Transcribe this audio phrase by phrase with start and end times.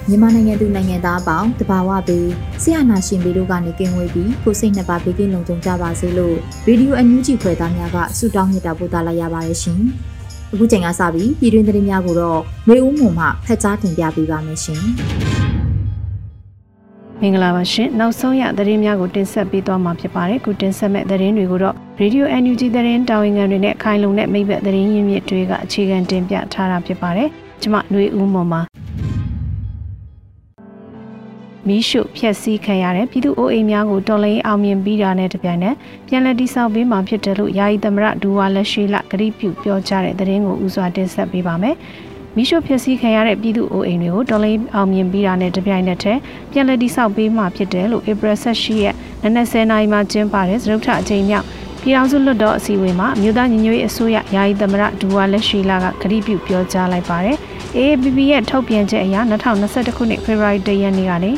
[0.09, 2.29] မြန်မာနိုင်ငံသူနိုင်ငံသားအပေါင်းတဘာဝပြီး
[2.63, 6.35] ဆရာနာရှင်ပြီးတို့ကနေကင်းဝေးပြီးကိုစိတ်နှစ်ပါးဘေးကင်းလုံခြုံကြပါစေလို့
[6.67, 9.79] ရေဒီယိုအန်ယူဂျီဖွယ်သားများကဆုတောင်းမြတ်တာပို့သလာရပါတယ်ရှင်။
[10.53, 14.81] အခုချိန်ကစပြီးပြည်တွင်းသတင်းများကိုတော့မျိုးဦးမှုမှဖတ်ကြားတင်ပြပေးပါမယ်ရှင်။
[17.21, 27.29] မင်္ဂလာပါရှင်နောက်ဆုံးရသတင်းများကိုတင်ဆက်ပေးသွားမှာဖြစ်ပါတယ်ခုတင်ဆက်မဲ့သတင်းတွေကိုတော့ Radio NUG သတင်းတာဝန်ခံတွေနဲ့ခိုင်လုံတဲ့မိဘသတင်းရင်းမြစ်တွေကအခြေခံတင်ပြထားတာဖြစ်ပါတယ်
[27.61, 28.61] ကျွန်မຫນွေဦးမော်မှာ
[31.67, 35.75] မီးရှို့ဖျက်ဆီးခံရတဲ့ပြည်သူအိုအိမ်များကိုတော်လှန်ရေးအောင်မြင်ပြီးတာနဲ့တပြိုင်နက်
[36.07, 41.75] ပြန်လည်တည်ဆောက်ပေးမှာဖြစ်တယ်လို့ယာယီသမရဒူဝါလက်ရှိလဂရိပြုပြောကြားတဲ့သတင်းကိုဥစွာတင်ဆက်ပေးပါမယ်။
[42.35, 46.19] မီးရှို့ဖျက်ဆီးခံရတဲ့ပြည်သူအိုအိမ်တွေကိုတော်လှန်ရေးအောင်မြင်ပြီးတာနဲ့တပြိုင်နက်တည်း
[46.51, 51.45] ပြန်လည်တည်ဆောက်ပေးမှာဖြစ်တယ်လို့ဧပြီ18ရက်နနက်10:00နာရီမှာကျင်းပတဲ့သရုပ်ထအချိန်မြောက်
[51.87, 57.37] ပြည်ထောင်စုလွှတ်တော်အစည်းအဝေးမှာအမျိုးသားညီညွတ်ရေးအစိုးရယာယီသမရဒူဝါလက်ရှိလာကကတိပြုပြောကြားလိုက်ပါတယ်။
[57.77, 59.15] AAPP ရဲ့ထုတ်ပြန်ချက်အရ
[59.51, 61.31] 2021ခုနှစ်ဖေဖော်ဝါရီလရက်နေ့ကနေ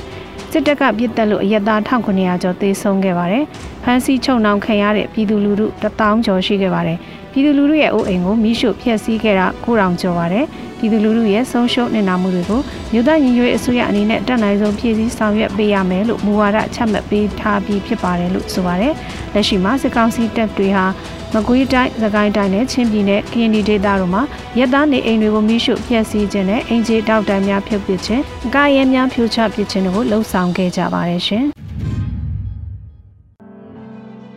[0.51, 3.43] စစ်တပ်ကပြစ်တက်လို့အရက်သား1900ကျော်သေဆုံးခဲ့ပါတယ်။
[3.83, 6.97] ဖမ်းဆီးချုပ်နှောင်ခံရတဲ့ပြည်သူလူထု1000ကျော်ရှိခဲ့ပါတယ်။
[7.39, 10.45] ပြည်သူလူထုရဲ့အိုးအိမ်ကိုမိရှုဖျက်ဆီးခဲ့တာ9000ကျော်ပါတယ်။
[10.77, 12.61] ပြည်သူလူထုရဲ့ဆုံးရှုံးနေနာမှုတွေကို
[12.91, 18.93] မြို့သားညီညွတ်ရေးအစိုးရအနေနဲ့တက်နိုင်ဆုံးဖြည့်ဆည်းဆောင်ရွက်ပေးရမယ်လို့မူဝါဒချမှတ်ပေးထားပြီးဖြစ်ပါတယ်လို့ဆိုပါတယ်။
[19.33, 20.85] လက်ရှိမှာစစ်ကောင်စီတပ်တွေဟာ
[21.33, 24.23] မကွေးတိုင်း၊သခိုင်းတိုင်းနဲ့ချင်းပြည်နယ်ကရင်ပြည်ဒေသတို့မှာ
[24.57, 31.45] ရက်သားနေအိမ်တွေကိုမိရှုဖျက်ဆီးခြင်းနဲ့အင်ဂျီတောက်တိုင်များဖြုတ်ပစ်ခြင်း၊အကာရဲများဖြိုချပစ်ခြင်းတို့ကိုလှုံ့ဆော်ခဲ့ကြပါတယ်ရှင်။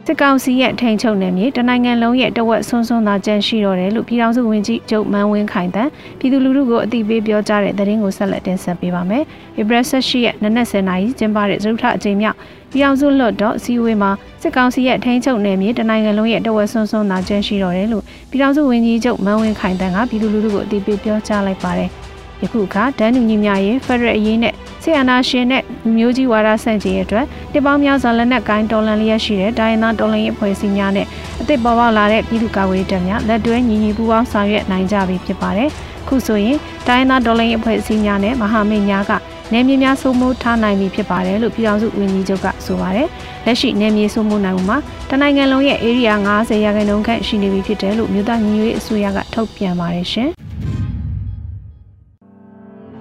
[0.06, 9.22] စစ်ကောင်စီရဲ့ထိန်ချုပ်နယ်မြေတနိုင်ငံလုံးရဲ့တဝက်ဆွန်းဆွန်းသာကြန့်ရှိတော့တယ်လို့ပြည်ထောင်စုဝန်ကြီးချုပ်မန်းဝင်းခိုင်တန်းပြည်သူလူထုကိုအသိပေးပြောကြားတဲ့သတင်းကိုဆက်လက်တင်ဆက်ပေးပါမယ်။
[9.60, 12.36] ဧပြီ18ရက်နနက်10:00နာရီကျင်းပတဲ့သရုပ်ထအကြိမ်မြောက်
[12.72, 14.10] ပြည်ထောင်စုလွှတ်တော်အစည်းအဝေးမှာ
[14.42, 21.92] စစ်ကောင်စီရဲ့ထိန်ချုပ်နယ်မြေတနိုင်ငံလုံးရဲ့တဝက်ဆွန်းဆွန်းသာကြန့်ရှိတော့တယ်လို့ပြည်ထောင်စုဝန်ကြီးချုပ်မန်းဝင်းခိုင်တန်းကပြည်သူလူထုကိုအသိပေးပြောကြားလိုက်ပါတယ်။
[22.42, 25.62] ယခုအခါဒန်းတူညီမျှရေးဖက်ဒရယ်အရေးနဲ့ဆီယနာရှင်နဲ့
[25.96, 31.06] မျိုးကြီးဝါဒဆန့်ကျင်ရေးအတွက်တစ်ပေါင်းများစွာလက်နက်ကိုင်းတော်လှန်လျက်ရှိတဲ့ဒိုင်းနာတော်လှန်ရေးအဖွဲ့အစည်းများနဲ့
[31.40, 35.68] အသစ်ပေါ်ပေါက်လာတဲ့ပြည်သူ့ကာကွယ်ရေးတပ်များလက်တွဲညီညီပူးပေါင်းဆောင်ရွက်နိုင်ကြပြီဖြစ်ပါတယ်။
[36.08, 36.56] ခုဆိုရင်
[36.88, 39.12] ဒိုင်းနာတော်လှန်ရေးအဖွဲ့အစည်းများနဲ့မဟာမိတ်များက
[39.52, 43.06] နေမြေများစိုးမိုးထားနိုင်ပြီဖြစ်ပါတယ်လို့ပြည်ထောင်စုဝန်ကြီးချုပ်ကဆိုပါတယ်။
[43.46, 44.78] လက်ရှိနေမြေစိုးမိုးနိုင်မှုမှာ
[45.10, 50.30] တနိုင်ငံလုံးရဲ့ area 90ရာခိုင်နှုန်းခန့်ရှိနေပြီဖြစ်တယ်လို့မြို့သားညီညွတ်ရေးအစိုးရကထုတ်ပြန်ပါတယ်ရှင်။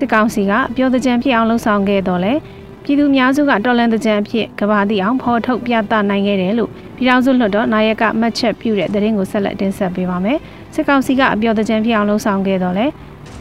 [0.01, 2.34] စစ်ကောင်စီကအပြောတဲ့ကြံဖြစ်အောင်လှုံ့ဆော်ခဲ့တော့လေ
[2.84, 10.38] ပြည်သူများစုကတော်လန်တဲ့ကြံအဖြစ်ကဘာတိအောင်ဖော်ထုတ်ပြသနိုင်ခဲ့တယ်လို့ပြည်ထောင်စုလွှတ်တော်နာယကမှတ်ချက်ပြုတဲ့သတင်းကိုဆက်လက်တင်ဆက်ပေးပါမယ်။
[10.73, 12.85] စစ်ကောင်စီကအပြောတဲ့ကြံဖြစ်အောင်လှုံ့ဆော်ခဲ့တော့လေ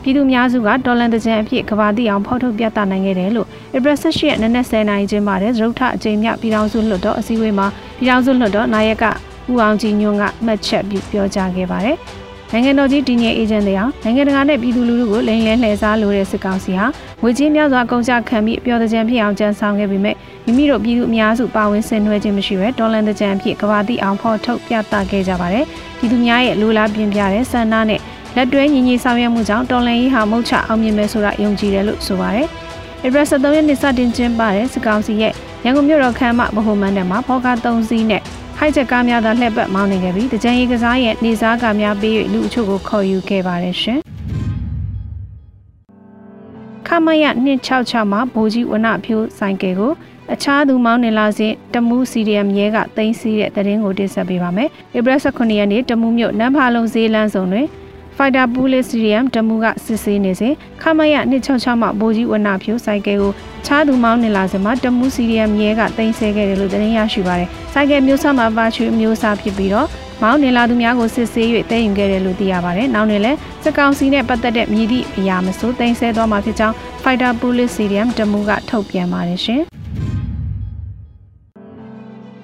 [0.02, 3.46] ပြည်သူများစုကတော်လန်တဲ့ကြံအဖြစ်ကဘာတိအောင်ဖော်ထုတ်ပြသနိုင်ခဲ့တယ်လို့
[3.76, 7.66] ဧပြီ18ရက်နေ့နဲ့10နိုင်ကျင်းပတဲ့သရုပ်ထအကြိမ်မြောက်ပြည်ထောင်စုလွှတ်တော်အစည်းအဝေးမှာ
[7.98, 9.04] ပြည်ထောင်စုလွှတ်တော်နာယက
[9.50, 11.98] ဦးအောင်ကြည်ညွန့်ကမှတ်ချက်ပြုပြောကြားခဲ့ပါတယ်။
[12.52, 16.86] နိုင်ငံတော်ကြီးတည်ငြိမ်အေဂျင့်တွေဟာနိုင်ငံတကာနဲ့ပြည်သူလူထုကိုလိမ်လည်လှည့်စားလိုတဲ့စစ်ကောင်စီဟာ
[17.22, 25.64] ငွေကြေးများစွာကုန်ကျခံပြီးအပျော်တကြံဖြစ်အောင်ကြံဆောင်ခဲ့ပေမဲ့မိမိတို့ပြည်သူအများစုပါဝင်ဆင်နွှဲခြင်းမရှိဘဲဒေါ်လန်တကြံဖြစ်ကဘာတိအောင်ဖော်ထုတ်ပြသခဲ့ကြပါတယ်
[25.98, 28.00] ပြည်သူများရဲ့လိုလားပြင်းပြတဲ့ဆန္ဒနဲ့
[28.36, 32.46] လက်တွဲညီညီဆောင်ရွက်မှုကြောင့်တော်လန်ရေးဟာမုတ်ချအောင်မြင်မယ်ဆိုတာယုံကြည်တယ်လို့ဆိုပါတယ်
[33.04, 35.32] ဧပြီ23ရက်နေ့စတင်ကျင်းပတဲ့စစ်ကောင်စီရဲ့
[35.64, 38.22] ရန်ကုန်မြို့တော်ခမ်းမဗဟိုမန္တမှာဖော်ကား3စီးနဲ့
[38.62, 43.98] ဟိုက်ချက်ကားများသာလှည့်ပတ်မောင်းနေခဲ့ပြီးတကြံရီကစားရဲ့နေစားကားများပေး၍လူအချို့ကိုခေါ်ယူခဲ့ပါတယ်ရှင်။
[46.86, 47.24] ခမရ
[47.68, 49.92] 266မှာဘိုးကြီးဝနဖြိုးဆိုင်ကယ်ကို
[50.32, 57.66] အခြားသူမောင်းနေလာစဉ်တမူးစီရီယမ်ရဲကတင်စီတဲ့တရင်ကိုတင်ဆက်ပေးပါမယ်။ဧပြီ18ရက်နေ့တမူးမြို့နန်းဖာလုံးဈေးလမ်းဆောင်တွင်
[58.22, 61.14] ဖိုက်တာပူလစ်စီရီယမ်တမူကစစ်ဆေးနေစဉ်ခမရ
[61.48, 63.32] 266မှဘိုးကြီးဝနဖြိုးဆိုင်ကယ်ကို
[63.66, 69.88] ခြားသူမောင်းနေလာစဉ်မှာတမူးစီရီယမ်ရဲကတင်ဆဲခဲ့တယ်လို့သတင်းရရှိပါတယ်။ဆိုင်ကယ်မျိုးစားမှာပါချွေမျိုးစားဖြစ်ပြီးတော့
[70.22, 79.62] မောင်းနေလာသူများကိုစစ်ဆေး၍တည်ယူခဲ့တယ်လို့သိရပါတယ်။နောက်နေ့လည်းစစ်ကောင်စီနဲ့ပတ်သက်တဲ့မြည်သည့်အရာမဆိုတင်ဆက်သွားမှာဖြစ်ကြောင်း Fighter Police CDM တမူကထုတ်ပြန်ပါတယ်ရှင်။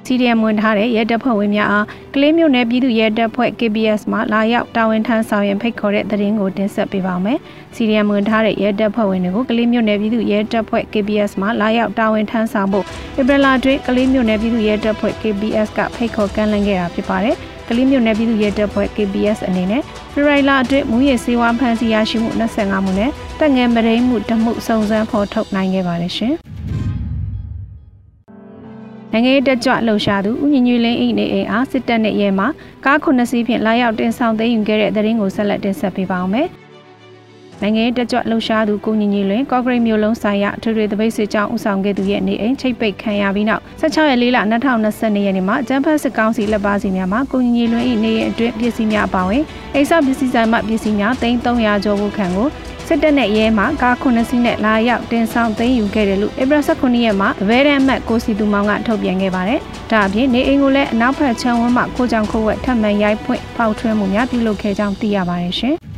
[0.06, 7.38] CDM ဝင်ထားတဲ့ရဲတပ်ဖွဲ့ဝင်များအားကလေးမျိုးနယ်ပြည်သူရဲတပ်ဖွဲ့ KBS မှလာရောက်တာဝန်ထမ်းဆောင်ရင်ဖိတ်ခေါ်တဲ့သတင်းကိုတင်ဆက်ပေးပါမယ်။
[7.76, 12.84] CDM ဝင်ထားတဲ့ရဲတပ်ဖွဲ့ဝင်တွေကိုကလေးမျိုးနယ်ပြည်သူရဲတပ်ဖွဲ့ KBS မှလာရောက်တာဝန်ထမ်းဆောင်ဖို့
[13.18, 17.36] ဧပြီလအတွင်းကလေးမျိုးနယ်ပြည်သူရဲတပ်ဖွဲ့ KBS ကဖိတ်ခေါ်ကမ်းလှမ်းခဲ့တာဖြစ်ပါတယ်။
[17.68, 19.82] ကလေးမျိုးနယ်ပြည်သူရဲတပ်ဖွဲ့ KBS အနေနဲ့
[20.12, 23.10] ဖေရိုင်လာအတွင်းမူရစေဝါဖန်စီရရှိမှု25မှုနဲ့
[23.40, 26.34] တက်ငယ်မရိမှုတမှုစုံစမ်းဖော်ထုတ်နိုင်ခဲ့ပါတယ်ရှင်။
[29.12, 32.46] နိုင်ငံရေးတက်ကြွလှုပ်ရှားသူဦးညညွေလင်းအိနေအိမ်အားစစ်တပ်နဲ့ရဲမှ
[32.84, 36.48] ကားခုနှစ်စီးဖြင့်လာရောက်တင်ဆောင်သိမ်းယူခဲ့တဲ့သတင်းကိုဆက်လက်တင်ဆက်ပေးပါောင်းမယ်။
[37.62, 49.42] နိုင်ငံရေးတက်ကြွလှုပ်ရှားသူကိုညညွေလင်းကော့ဂရိတ်မြို့လုံးဆိုင်ရာထွေထွေတပိတ်စစ်ကြောင်းဦးဆောင်ခဲ့သူရဲ့နေအိမ်ချိတ်ပိတ်ခံရပြီးနောက်16ရက်4လ2022ရက်နေ့မှာကျန်းဖတ်စစ်ကောင်စီလက်ပါစီများမှာကိုညညွေလင်း၏နေအိမ်အတွင်းပစ္စည်းများအပါအဝင်
[49.74, 52.48] အိမ်ဆောက်ပစ္စည်းဆိုင်မှပစ္စည်းများ300ကျော်ဖို့ခံကို
[52.88, 59.60] စစ်တပ်နဲ့ရဲမှကားခုနှစ်စီးနဲ့လာရောက်တင်ဆောင်သိမ်းယူခဲ့တယ်လို့ဧပြီ19ရက်မှာဗဲရန်မတ်ကိုစီတူမောင်ကထုတ်ပြန်ခဲ့ပါတယ်။
[59.90, 65.76] ဒါအပြင်နေအိမ်ကိုလည်းအနောက်ဘက်ချမ်းဝန်းမှခိုးကြောင်ခိုးဝက်ထပ်မံရိုက်ဖွင့်ဖောက်ထွင်းမှုများပြုလုပ်ခဲ့ကြောင်းသိရပါတယ်ရှင်။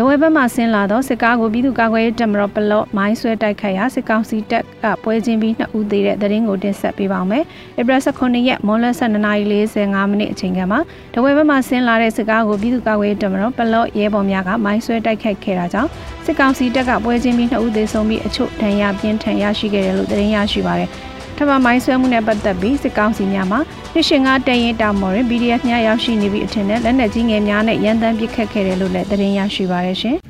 [0.00, 7.44] တဝဲဘက်မှဆင်းလာသောစစ်ကားကိုပြည်သူ့ကာကွယ်ရေးတပ်မတော်ပလော့မိုင်းဆွဲတိုက်ခိုက်ရာစစ်ကောင်စီတပ်ကပွဲချင်းပြီးနှစ်ဦးသေးတဲ့သတင်းကိုတင်ဆက်ပေးပါမယ်။
[7.80, 10.76] ဧပြီ19ရက်မွန်လ12:45မိနစ်အချိန်ကမှ
[11.14, 15.90] တဝဲဘက်မှဆင်းလာတဲ့စစ်ကားကိုပြည်သူ့ကာကွယ်ရေးတပ်မတော်ပလော့ရဲဘော်များကမိုင်းဆွဲတိုက်ခိုက်ခဲ့တာကြောင့်
[16.24, 20.90] စစ်ကောင်စီတပ်ကပွဲချင်းပြီးနှစ်ဦးသေးဆုံးပြီးအချို့ဒဏ်ရာပြင်းထန်ရရှိခဲ့တယ်လို့သတင်းရရှိပါတယ်။
[21.38, 23.58] ထပ်မမိုင်းဆွဲမှုနဲ့ပတ်သက်ပြီးစစ်ကောင်စီများမှ
[23.92, 30.16] နှစ်ရှင်ကတရင်တောင်မော်တွင် BDF များရောက်ရှိနေပြီးအထင်နဲ့လက်နက်ကြီးငယ်များနဲ့ရန်တမ်းပစ်ခတ်ခဲ့တယ်လို့လည်းသတင်းရရှိပါရရှင်။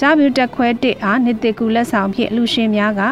[0.00, 3.02] ဂျာဗျူတက်ခွဲတစ်အားနေတကူလက်ဆောင်ဖြင့်လူရှင်များက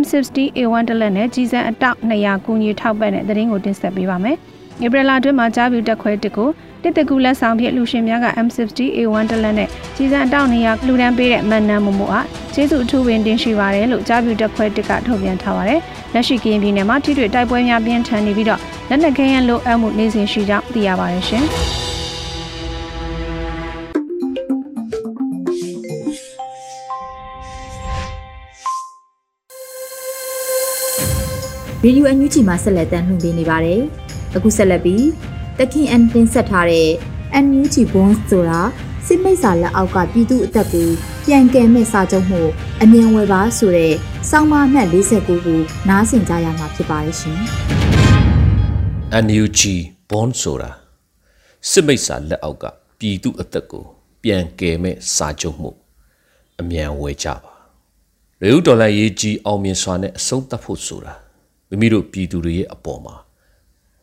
[0.00, 4.36] M60A1 တလက်နဲ့ကြီးစံအတောက်200ကူညီထောက်ပံ့တဲ့သတင်းကိုတင်ဆက်ပေးပါမယ်။
[4.84, 6.48] ဧပြီလအတွင်းမှာဂျာဗျူတက်ခွဲတစ်ကို
[6.84, 15.80] တစ်တကူလက်ဆောင်ဖြင့်လူရှင်များက M60A1 တလက်နဲ့ကြီးစံအတောက်200လူဒန်းပေးတဲ့မန်နန်မမိုအားကျေးဇူးအထူးပင်တင်ရှိပါတယ်လို့ကြားပြတက်ခွဲတစ်ကထုတ်ပြန်ထားပါတယ်။
[16.14, 18.60] လက်ရှိကရင်ပြည်နယ်မှာထိတွေ့တိုက်ပွဲများပြင်းထန်နေပြီးတော့
[18.90, 21.44] လက်နက်ခဲယမ်းလိုအပ်မှုနေစဉ်ရှိကြောင်းသိရပါတယ်ရှင်။
[31.82, 33.80] ဗီဒီယိုအန်ယူဂျီမှာဆက်လက်တင်ပြနေပါတယ်။
[34.36, 35.04] အခုဆက်လက်ပြီး
[35.58, 36.90] တခင်အန်တင်ဆက်ထားတဲ့
[37.34, 38.60] အန်ယူဂျီဘွန်းဆိုတာ
[39.06, 40.88] စစ်မိတ်စာလက်အောက်ကပြည်သူအသက်ကို
[41.24, 42.40] ပြန်ကယ်မဲ့စာချုပ်မှု
[42.82, 43.94] အမြင်ဝယ်ပါဆိုတဲ့
[44.30, 47.38] စောင်းမအမှတ်49ကိုနားဆင်ကြရမှာဖြစ်ပါတယ်ရှင်။
[49.24, 49.60] NUG
[50.10, 50.70] Bond ဆိုတာ
[51.70, 52.64] စစ်မိတ်စာလက်အောက်က
[52.98, 53.84] ပြည်သူအသက်ကို
[54.22, 55.70] ပြန်ကယ်မဲ့စာချုပ်မှု
[56.60, 57.52] အမြန်ဝယ်ကြပါ။
[58.42, 61.14] ရေဦးဒေါ်လာရေးကြီးအောင်မြင်စွာနဲ့အဆုံးသတ်ဖို့ဆိုတာ
[61.68, 63.14] မိမိတို့ပြည်သူတွေရဲ့အပေါ်မှာ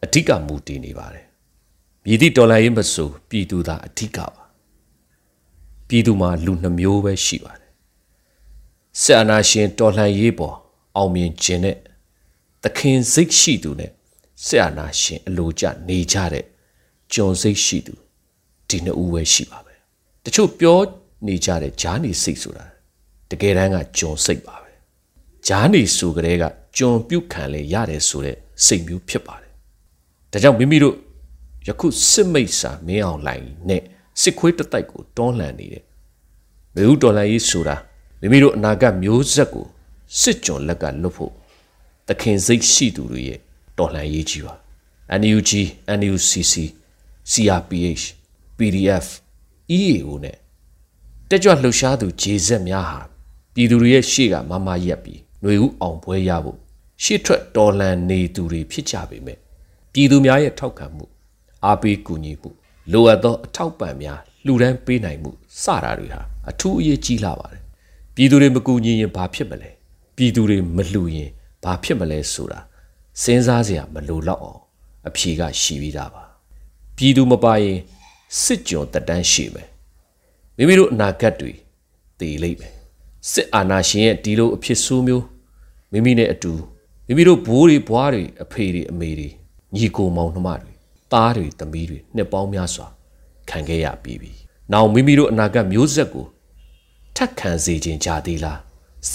[0.04, 1.26] အဓိကမူတည်နေပါတယ်။
[2.06, 4.44] မြည်သည့်ဒေါ်လာရေးမဆိုပြည်သူသာအဓိကပါ
[5.88, 7.72] ပြည်သူမှာလူနှမျိုးပဲရှိပါတယ်
[9.02, 10.56] ဆက်အနာရှင်တော်လှန်ရေးပေါ်
[10.98, 11.78] အောင်မြင်ခြင်းနဲ့
[12.64, 13.92] သခင်စိတ်ရှိသူနဲ့
[14.46, 16.46] ဆက်အနာရှင်အလိုကျနေကြတဲ့
[17.14, 17.94] ကျွန်စိတ်ရှိသူ
[18.70, 19.74] ဒီနှစ်ဦးပဲရှိပါပဲ
[20.24, 20.80] တချို့ပြော
[21.28, 22.66] နေကြတဲ့ဂျာနီစိတ်ဆိုတာ
[23.30, 24.72] တကယ်တမ်းကကျွန်စိတ်ပါပဲ
[25.48, 26.44] ဂျာနီဆိုကြတဲ့က
[26.78, 29.52] ကျွန်ပြုတ်ခံလေရတယ်ဆိုတဲ့စိတ်မျိုးဖြစ်ပါတယ်
[30.32, 30.96] ဒါကြောင့်မိမိတို့
[31.68, 33.84] ယခုစစ်မိတ်စာမင်းအောင်လိုင်းနဲ့
[34.22, 35.84] စစ်ခွေးတတိုက်ကိုတွန်းလှန်နေတဲ့
[36.76, 37.76] မေဦးတော်လှန်ရေးဆိုတာ
[38.22, 39.68] မိမိတို့အနာဂတ်မျိုးဆက်ကို
[40.22, 41.34] စစ်ကြုံလက်ကလွတ်ဖို့
[42.08, 43.40] တခင်စိတ်ရှိသူတွေရဲ့
[43.78, 44.56] တော်လှန်ရေးကြီးပါ
[45.22, 45.52] NUG
[46.00, 46.54] NUCC
[47.32, 48.04] CRPH
[48.58, 49.08] PDF
[49.78, 50.38] EAO နဲ့
[51.30, 53.02] တက်ကြွလှုပ်ရှားသူဂျေဇက်များဟာ
[53.54, 56.58] ပြည်သူတွေရဲ့ရှေ့ကမမရက်ပြီးຫນွေဦးအောင်ပွဲရဖို့
[57.04, 59.38] ရှေ့ထွက်တော်လှန်နေသူတွေဖြစ်ကြပေမဲ့
[59.94, 61.06] ပြည်သူများရဲ့ထောက်ခံမှု
[61.66, 62.50] အားပေးကူညီမှု
[62.92, 65.32] လိုအပ်သောအထောက်ပံ့များလှူဒန်းပေးနိုင်မှု
[65.64, 67.62] စတာတွေဟာအထူးအရေးကြီးလာပါတယ်
[68.16, 69.70] ပြည်သူတွေမကူညီရင်ဘာဖြစ်မလဲ
[70.16, 71.30] ပြည်သူတွေမလှူရင်
[71.64, 72.60] ဘာဖြစ်မလဲဆိုတာ
[73.22, 74.62] စဉ်းစားစရာမလိုတော့အောင်
[75.08, 76.24] အဖြေကရှိပြီးသားပါ
[76.98, 77.78] ပြည်သူမပါရင်
[78.42, 79.70] စစ်ကြုံတက်တန်းရှိမယ်
[80.58, 81.52] မိမိတို့အနာဂတ်တွေ
[82.20, 82.74] တည်လိမ့်မယ်
[83.32, 85.26] စစ်အာဏာရှင်ရဲ့ဒီလိုအဖြစ်ဆိုးမျိုး
[85.92, 86.54] မိမိနဲ့အတူ
[87.08, 89.30] မိမိတို့ဘိုးတွေဘွားတွေအဖေတွေအမေတွေ
[89.76, 90.71] ညီကိုမောင်နှမတွေ
[91.12, 92.88] သားတွေသမီးတွေနှစ်ပေါင်းများစွာ
[93.50, 94.32] ခံခဲ့ရပြီးပြီ။
[94.72, 96.26] နောက်မိမိတို့အနာဂတ်မျိုးဆက်ကို
[97.16, 98.60] ထက်ခံစေခြင်းကြသေးလား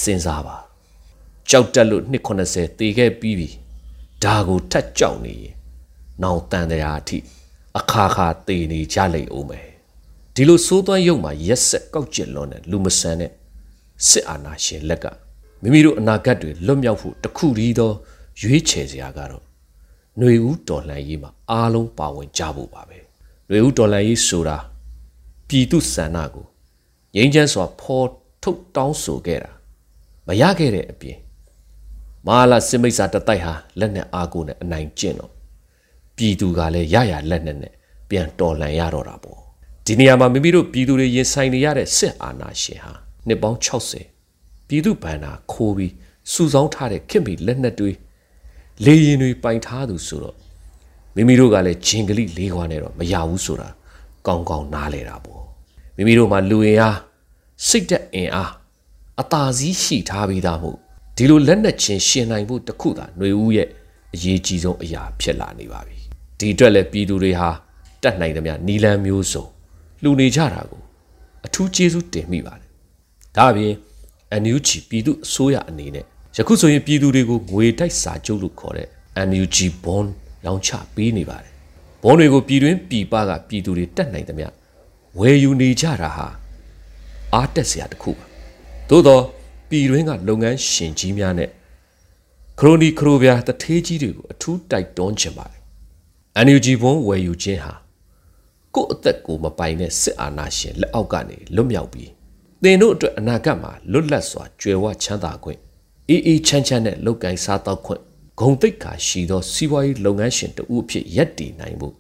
[0.00, 0.56] စဉ်းစားပါ။
[1.50, 3.48] ကြောက်တက်လို့နှစ်80တေခဲ့ပြီးပြီ။
[4.24, 5.54] ဒါကိုထက်ကြောက်နေရင်
[6.22, 7.18] နောက်တန်တရားအထိ
[7.78, 9.68] အခါခါတေနေကြလိမ့်ဦးမယ်။
[10.34, 13.30] ဒီလိုစိုးသွမ်းရုပ်မှာရက်ဆက်ကောက်ကျစ်လွန်တဲ့လူမဆန်တဲ့
[14.08, 15.06] စစ်အာဏာရှင်လက်က
[15.62, 17.92] မိမိတို့အနာဂတ်တွေလွတ်မြောက်ဖို့တခုတည်းသော
[18.40, 19.45] ရွေးချယ်စရာကတော့
[20.19, 22.97] ຫນွေဦးတော်လှန်ရေးမှာအားလုံးပါဝင်ကြဖို့ပါပဲ
[23.47, 24.57] ຫນွေဦးတော်လှန်ရေးဆိုတာ
[25.47, 26.45] ပြည်သူစန္ဒကို
[27.15, 28.07] ငြိမ်းချမ်းစွာဖော်
[28.43, 29.51] ထုတ်တောင်းဆိုခဲ့တာ
[30.27, 31.17] မရခဲ့တဲ့အပြင်
[32.27, 35.31] မဟာလာစစ်မိတ်စာတတိုက်ဟာလက်နဲ့အားကိုနဲ့အနိုင်ကျင့်တော့
[36.15, 37.73] ပြည်သူကလည်းရရလက်နဲ့နဲ့
[38.09, 39.39] ပြန်တော်လှန်ရတော့တာပေါ့
[39.85, 42.93] ဒီနေရာမှာမိမိတို့ပြည်သူတွေရင်ဆိုင်နေရတဲ့စစ်အာဏာရှင်ဟာ
[43.27, 43.59] နှစ်ပေါင်း
[44.17, 45.93] 60ပြည်သူဗန္နာခိုးပြီး
[46.31, 47.91] စုဆောင်းထားတဲ့ခင်မီလက်နက်တွေ
[48.84, 50.36] လေရင်တွေပိုင်ထားသူဆိုတော့
[51.16, 53.68] မိမိတို့ကလည်းဂျင်ကလိလေးခွားနဲ့တော့မရဘူးဆိုတာ
[54.26, 55.42] ကောင်းကောင်းနားလဲတာပေါ့
[55.96, 56.98] မိမိတို့မှာလူရင်အား
[57.68, 58.52] စိတ်သက်အင်အား
[59.20, 60.76] အသာစီးရှိထားပြီးသားမို့
[61.16, 63.68] ဒီလိုလက်နက်ချင်းရှင်နိုင်ဖို့တခုသာຫນွေဦးရဲ့
[64.14, 65.98] အရေးကြီးဆုံးအရာဖြစ်လာနေပါပြီ
[66.38, 67.48] ဒီအတွက်လည်းပြည်သူတွေဟာ
[68.02, 69.44] တတ်နိုင်သမျှနီလန်းမျိုးစုံ
[70.02, 70.82] လှူနေကြတာကို
[71.46, 72.70] အထူးကျေးဇူးတင်မိပါတယ်
[73.36, 73.74] ဒါအပြင်
[74.32, 76.06] အန်ယူဂျီပြည်သူအစိုးရအနေနဲ့
[76.38, 78.88] ယခုဆိုရင်ပြည်သူတွေကိုငွေတိုက်စာချုပ်လို့ခေါ်တဲ့
[79.28, 80.08] NUG bond
[80.44, 81.52] ရောင်းချပေးနေပါတယ်။
[82.02, 84.48] ဘွန်တွေကိုပြည်တွင်းပြည်ပကပြည်သူတွေတက်နိုင်သမျှ
[85.18, 86.26] ဝယ်ယူနေကြတာဟာ
[87.34, 88.24] အားတက်စရာတစ်ခုပါ။
[88.88, 89.22] သို့တော့
[89.68, 91.50] ပြည်တွင်းကလုပ်ငန်းရှင်ကြီးများနဲ့
[92.58, 95.60] ခရိုနီခရိုဗျာတထေးကြီးတွေကိုအထူးတိုက်တွန်းချင်ပါတယ်။
[96.46, 97.74] NUG bond ဝယ်ယူခြင်းဟာ
[98.74, 102.10] ကိုယ့်အသက်ကိုမပိုင်တဲ့စစ်အာဏာရှင်လက်အောက်ကနေလွတ်မြောက်ပြီး
[102.62, 105.60] သင်တို့အတွက်အနာဂတ်မှာလွတ်လပ်စွာကြွယ်ဝချမ်းသာခွင့်
[106.08, 108.02] အေးအေးချမ်းချမ်းနဲ့လုပ်ကိုင်စားသောက်ခွင့်
[108.40, 111.94] ဂုံတိတ်ခါရှိသောစီးပွားရေးလုပ်ငန်းရှင်တဦးအဖြစ်ရပ်တည်နိုင်ဖို့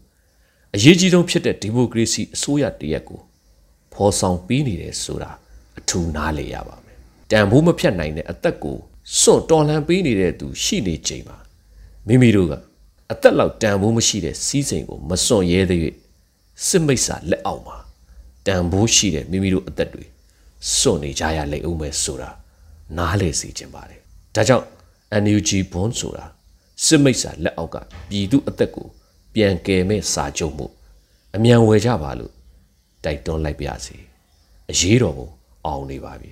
[0.74, 3.20] အရေးကြီးဆုံးဖြစ်တဲ့ဒီမိုကရေစီအစိုးရတရက်ကို
[3.92, 5.30] ဖော်ဆောင်ပြီးနေတယ်ဆိုတာ
[5.78, 6.98] အထူးနားလည်ရပါမယ်။
[7.30, 8.78] တန်ဖိုးမဖြတ်နိုင်တဲ့အသက်ကို
[9.20, 11.36] စွန့်တော်လှန်ပေးနေတဲ့သူရှိနေချိန်မှာ
[12.06, 12.52] မိမိတို့က
[13.12, 15.80] အသက်လောက်တန်ဖိုးမရှိတဲ့စီးစိမ်ကိုမစွန့်ရဲသေး၍
[16.66, 17.76] စစ်မိတ်စာလက်အောက်မှာ
[18.46, 20.04] တန်ဖိုးရှိတဲ့မိမိတို့အသက်တွေ
[20.76, 22.30] စွန့်နေကြရလိမ့်ဦးမယ်ဆိုတာ
[22.98, 24.00] နားလေစီခြင်းပါတယ်
[24.34, 24.66] ဒါကြောင့်
[25.22, 26.24] NUG bond ဆိုတာ
[26.84, 27.76] စစ်မိတ်စာလက်အောက်က
[28.08, 28.86] ပြည်သူအသက်ကို
[29.34, 30.66] ပြန်ကယ်မဲ့စာချုပ်မှု
[31.36, 32.32] အမြန်ဝယ်ကြပါလို့
[33.04, 33.96] တိုက်တွန်းလိုက်ပါစီ
[34.70, 35.28] အရေးတော်ပုံ
[35.66, 36.30] အောင်နေပါပြီ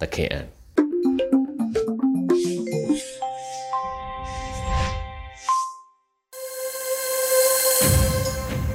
[0.00, 0.46] သခင်အန်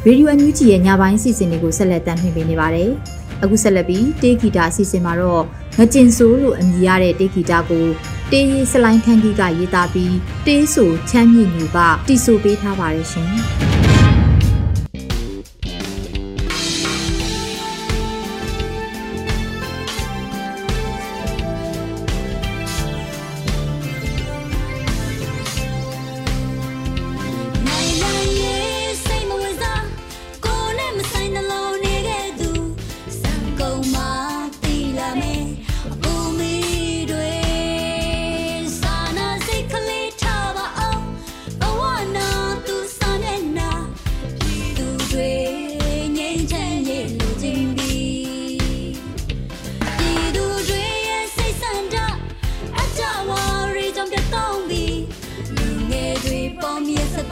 [0.08, 2.90] ရေဒီယိုအန်ယူဂျီရဲ့ညပိုင်းအစီအစဉ်တွေကိုဆက်လက်တင်ပြနေပါတယ်။
[3.44, 5.44] အခုဆက်လက်ပြီးတေးဂီတာအစီအစဉ်မှာတော့
[5.80, 7.88] ငကျင်ဆိုးလို့အမည်ရတဲ့တေးဂီတာကို
[8.32, 10.16] တေးရီစလိုင်းခန်းကြီးကရေးသားပြီး
[10.46, 13.32] တေးဆိုချမ်းမြေ့မျိုးကတီဆိုပေးထားပါတယ်ရှင်။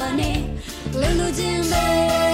[0.02, 0.38] ပါနဲ့
[1.00, 2.31] လူလူချင်းပဲ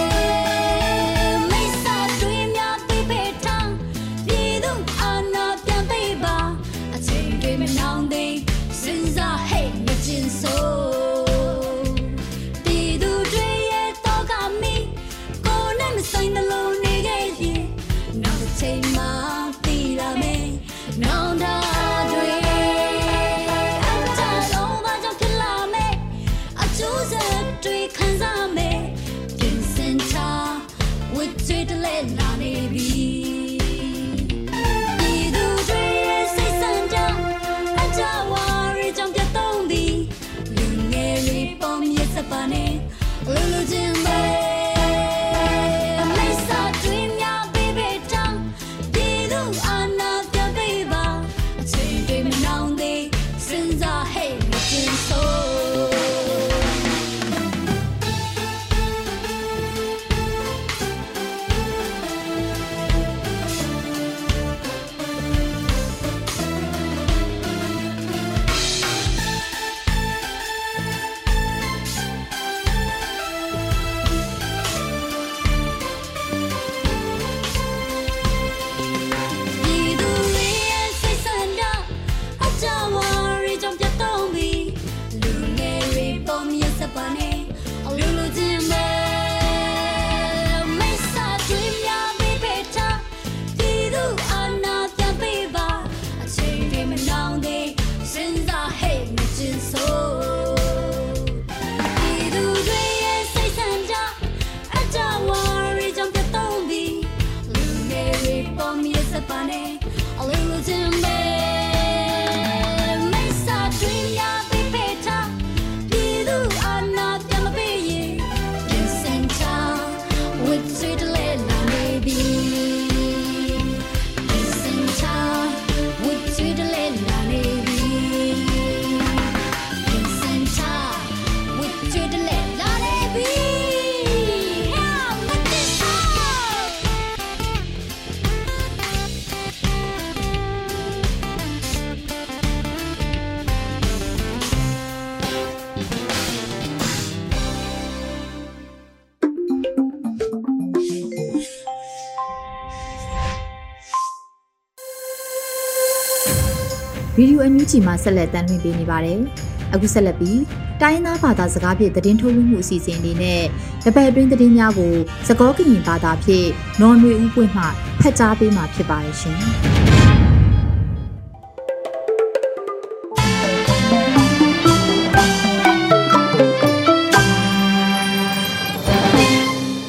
[157.70, 159.20] ဗီဒီယိုအန်ယူဂျီမှာဆက်လက်တင်ပြပေးနေပါတယ်။
[159.74, 160.40] အခုဆက်လက်ပြီး
[160.80, 163.42] တိုင်းသားဘာသာစကားဖြင့်သတင်းထုတ်လွှင့်မှုအစီအစဉ်လေးနဲ့
[163.84, 164.94] တပတ်အတွင်းသတင်းများကို
[165.28, 166.48] စကောကရင်ဘာသာဖြင့်
[166.80, 167.64] နော်နွေဦးပွင့်မှ
[168.00, 169.38] ဖတ်ကြားပေးမှာဖြစ်ပါတယ်ရှင်။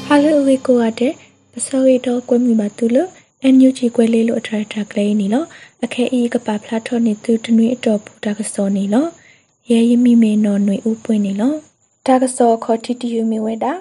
[0.06, 1.14] ဟာလိုဝေကိုရတဲ့
[1.54, 3.10] ပစောရီတော့ကွဲမိပါသူလို့
[3.44, 5.48] အန်ယူဂျီကွဲလေးလို့အထရထကလေးနီနော်
[5.86, 9.10] အခဲအီကပါဖလာထောနေသူတနွေအတော်ပူတာကစောနေနော်
[9.72, 11.58] ရဲရမိမေနော်ຫນွေဥပွင့်နေနော်
[12.08, 13.74] တာကစောခေါ်တီတီယူမီဝဲတာ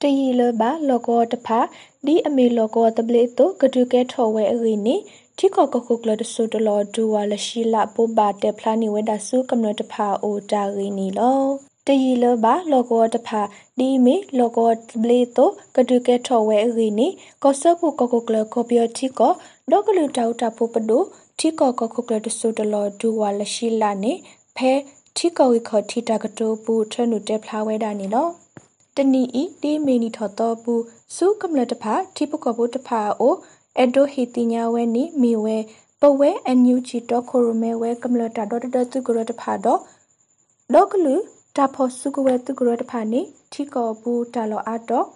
[0.00, 1.60] တရီလဘလောကောတဖာ
[2.06, 4.96] ဒီအမေလောကောတပလေတုကဒုကဲထော်ဝဲအရီနီ
[5.38, 11.40] တီကောကခုကလဒဆုတလောဒူဝါလရှိလာပိုဘာတေဖလာနီဝဲတာဆုကမ္နတဖာအိုတာရီနီလော
[11.86, 13.40] တရီလဘလောကောတဖာ
[13.78, 14.70] ဒီမီလောကော
[15.02, 17.08] ဘလေတိုကဒုကဲထော်ဝဲအရီနီ
[17.42, 19.32] ကောဆပ်ဖို့ကကုကလကောပြောတီကော
[19.70, 21.04] ဒေါကလူတောက်တာဖို့ပဒို
[21.38, 24.12] တီကောကခုကလဒဆုတလောဒူဝါလရှိလာနေ
[24.56, 24.72] ဖဲ
[25.16, 28.28] တီကောဝိခောတီတာကတိုပူထနုတေဖလာဝဲတာနီလော
[28.96, 30.74] တနီဤဒီမီနီထော်တော့ပူ
[31.16, 33.34] စုကမ္လတဖာတီပကောဘုတဖာအို
[33.80, 35.56] အဒိုဟီတီညာဝဲနီမီဝဲ
[36.00, 39.80] ပဝဲအန်ယူချီတော့ခိုရမဲဝဲကမ္လတာဒေါ်တတုကရတဖာတော့
[40.74, 41.14] ဒေါကလူ
[41.56, 43.20] တာဖို့စုကဝဲတုကရတဖာနီ
[43.52, 45.06] ထီကောဘူးတာလောအတော့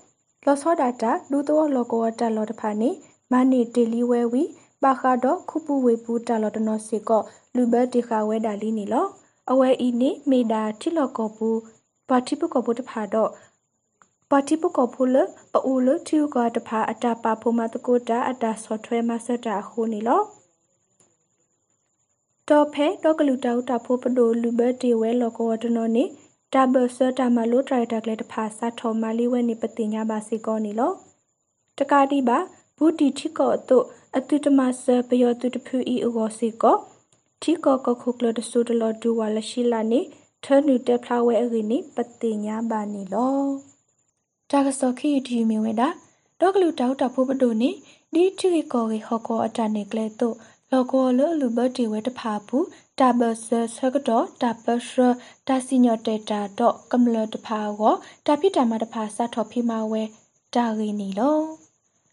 [0.44, 2.90] လောစောဒတာလူတော့လောကောတာလောတဖာနီ
[3.32, 4.42] မနီတေလီဝဲဝီ
[4.84, 7.22] ပါခါတော့ခုပူဝေပူတာလောတနောစေကော
[7.54, 9.06] လူဘတ်တီခါဝဲတာလီနီလော
[9.50, 11.58] အဝဲဤနီမေဒါထီလောကောဘူး
[12.08, 13.30] ပါတိပကောဘူးတဖာတော့
[14.30, 15.16] ပါတိပကောဖူလ
[15.52, 20.22] ပူလထီကတဖာအတာပါဖိုမတကိုတာအတာဆော့ထွဲမဆက်တာခုနီလော
[22.48, 26.04] တော့ဖဲတော့ကလူတောက်တာဖိုးပဒိုလူဘတ်တီဝဲလောကောတနောနီ
[26.54, 30.92] တာဘဆတာမလိုထရိုက်တာကလေးတဖာစာထောမလီဝဲနေပတိညာပါစီကောနီလော
[31.78, 32.38] တကာတိပါ
[32.76, 33.78] ဘူတီချီကောတု
[34.18, 36.76] အတုတမဆပယောတုတဖူဤဩစီကော
[37.42, 40.00] ချီကောကခုကလတဆူတလောဒူဝါလရှိလာနေ
[40.44, 43.38] ထနူတက်ဖလာဝဲအရီနေပတိညာပါနီလော
[44.50, 45.88] တာကစောခီတီမီဝဲတာ
[46.40, 47.70] ဒေါကလူတောက်တာဖိုးပဒိုနေ
[48.14, 50.28] ဒီချီကောကေဟောကောအတနေကလေးတု
[50.70, 52.66] လောကောလလူဘတီဝဲတဖာဘူး
[52.98, 54.98] တာဘဆဆကတော့တာပရှ
[55.48, 57.94] တာစီညောတေတာတော့ကမ္လတဖာကို
[58.26, 60.02] တာပိတာမတဖာစထော်ဖိမဝဲ
[60.54, 61.67] တာရင်းနီလော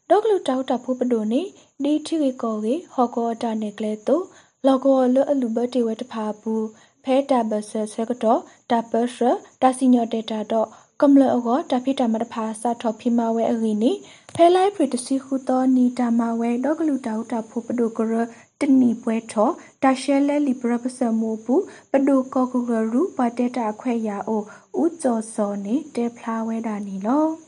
[0.10, 1.42] ဒေါကလူတောက်တာဖို့ပဒိုနေ
[1.84, 4.18] ဒီထီကောကေဟောကောတာနေကလေတု
[4.66, 6.66] လောကောလအလူဘတီဝဲတဖာဘူး
[7.04, 8.42] ဖဲတာဘဆဆကတော့
[8.72, 9.22] တာပရှ
[9.62, 10.68] တာစီညောတေတာတော့
[11.02, 13.92] ကမ္လအကောတာဖိတာမတဖာစထော်ဖိမဝဲအရင်းနီ
[14.36, 18.14] ဖဲလိုက်ပရတစီခုတော်နီတာမဝဲဒေါကလူတောက်တာဖို့ပဒိုကရ
[18.60, 19.50] တနီပွဲထော
[19.84, 22.60] တာရှဲလဲလီပရပစမိုးဘူးပဒုကောကူ
[22.94, 24.42] ရူပါတက်တာခွဲရအို
[24.82, 27.45] ဥကျော်စောနေတဲဖလာဝဲတာနီလော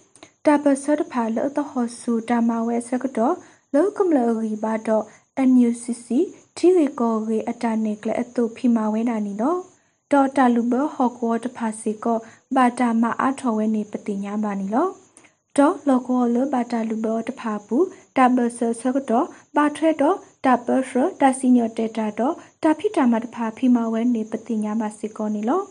[0.47, 3.35] တာပစတ်ဖာလောတဟောဆူတာမဝဲစကတော့
[3.73, 5.03] လောကမလရီဘာတော့
[5.49, 6.07] NUCC
[6.57, 9.55] တီရီကိုရီအတာနေကလအတုဖီမာဝဲတာနီလော
[10.11, 12.19] ဒေါ်တာလူဘဟော့ကောတဖာစီကော
[12.55, 14.87] ဘာတာမအထော်ဝဲနေပတိညာပါနီလော
[15.57, 17.85] တော့လောကောလဘာတာလူဘတဖာဘူး
[18.17, 22.33] တာဘဆဆကတော့ဘာထွဲတော့တာပရတာစီညောတေတာတော့
[22.63, 25.61] တာဖိတာမတဖာဖိမဝဲနေပတိညာမစစ်ကောနီလော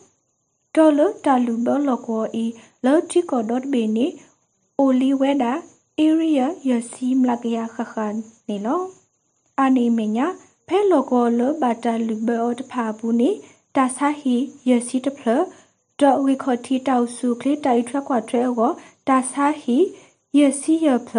[0.74, 2.44] တော်လတာလူဘလောကောဤ
[2.84, 4.06] လောတိကောဒတ်ဘေနီ
[4.80, 5.52] အိုလီဝဲတာ
[6.06, 8.14] area ယစီမလကရခခန်
[8.48, 8.82] နီလော
[9.60, 10.26] အာနေမညာ
[10.66, 13.30] ဖဲလောကောလဘတာလူဘောတဖာဘူးနီ
[13.76, 14.36] တာဆာဟီ
[14.68, 15.28] ယစီတဖလ
[16.00, 18.72] ဒေါ်ဝီခေါ်တီတောက်စုကလေးတိုင်ထွက်ခွာထွဲကို
[19.08, 19.78] တာဆာဟီ
[20.38, 21.18] ယစီယဖလ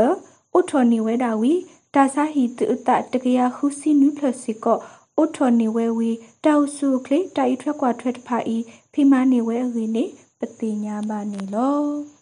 [0.57, 1.53] ဥထော်နီဝဲတာဝီ
[1.95, 4.79] တာဆာဟီတူတတကရခုစီနူဖလစီကော
[5.17, 6.11] အိုထော်နေဝဲဝီ
[6.45, 8.57] တောက်စုကလေးတိုင်ထွက်ကွာထွက်တဖာဤ
[8.93, 10.05] ဖိမနေဝဲအင်းနေ
[10.39, 12.16] ပတိညာပါနေလော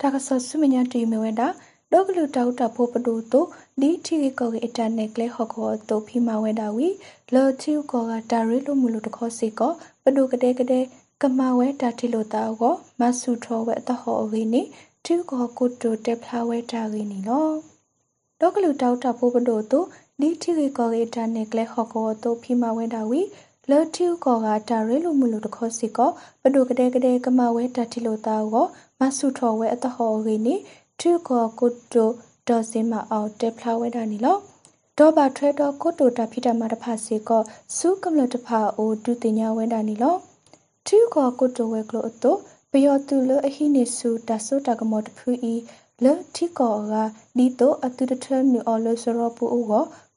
[0.00, 1.48] တာကဆဆုမညာတီမဝဲတာ
[1.92, 3.44] ဒေါကလူတောက်တာဖို့ပဒူတို
[3.80, 6.88] ဒီထီကောကအတန်နေကလေဟောကောတိုဖိမဝဲတာဝီ
[7.34, 10.84] လောချီကောကတာရီလိုမူလိုတခောစီကောပဒူကတဲ့ကတဲ့
[11.22, 14.62] ကမဝဲတာတီလိုတာကောမဆူထောဝဲတဟောအင်းနေ
[15.04, 17.48] တီကောကုတိုတက်ဖလာဝဲတာရင်းနေလော
[18.40, 19.84] ဒေါကလူတောက်တာဖို့ပဒိုတို
[20.20, 23.20] ဒီတီရီကောရီတာနေကလေဟောကောတိုဖီမဝဲတာဝီ
[23.70, 26.10] လော်တီကောကတာရဲလိုမူလိုတခောစီကော
[26.42, 28.66] ပဒိုကတဲ့ကတဲ့ကမဝဲတာတီလိုတာကို
[29.00, 30.54] မဆုထော်ဝဲအတဟောရီနေ
[31.00, 32.10] တီကောကုတို
[32.48, 34.36] ဒေါ်စင်မအောင်တက်ဖလာဝဲတာနီလော
[34.98, 37.42] ဒေါ်ဘာထရတော့ကုတိုတာဖိတာမတဖာစီကော
[37.76, 40.16] စုကမလတဖာအိုဒုတင်ညာဝဲတာနီလော
[40.86, 42.36] တီကောကုတိုဝဲကလိုအတို
[42.72, 45.54] ပယောတူလအဟိနေစုတဆုတကမောတဖူဤ
[46.04, 46.94] လေတီကောက
[47.36, 49.64] ဒီတိုအတူတထနူအော်လဆရပူအို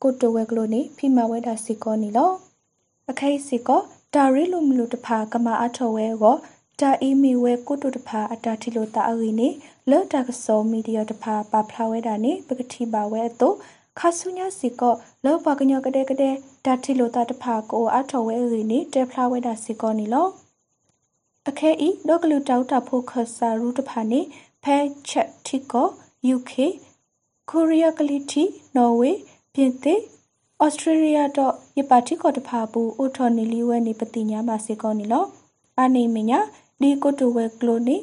[0.02, 2.32] ကိုတိုဝဲကလိုနေဖိမဝဲတာစီကောနီလော
[3.10, 3.82] အခိုင်စီကော
[4.14, 6.36] တာရီလိုမလူတဖာကမာအထော်ဝဲကို
[6.80, 9.50] တာအီမီဝဲကိုတိုတဖာအတာတီလိုတာအရီနေ
[9.90, 13.56] လေတာကစောမီဒီယာတဖာပါဖလာဝဲတာနေပကတိပါဝဲတော့
[14.00, 14.94] ခါဆုညာစီကော
[15.26, 16.36] လောပကညကတဲ့ကတဲ့
[16.66, 20.28] ဓာတိလိုတာတဖာကိုအထော်ဝဲရီနေတေဖလာဝဲတာစီကောနီလော
[21.50, 24.22] အခဲဤဒေါကလူတောက်တာဖို့ခဆာရူတဖာနေ
[24.64, 24.78] ဖဲ
[25.10, 25.88] ချက်တီကို
[26.36, 26.54] UK
[27.50, 28.44] ကိုရီးယားကလီတီ
[28.76, 29.12] နော်ဝေ
[29.54, 30.02] ပြင်သစ်
[30.66, 35.26] ဩစတြေးလျတော့ယပါတိကောတဖာဘူးအိုထော်နီလီဝဲနေပတိညာပါစီကောနီလော
[35.78, 36.40] အာနေမညာ
[36.82, 37.98] ဒီကိုတိုဝဲကလိုနီ